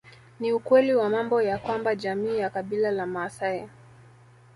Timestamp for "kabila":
2.49-2.91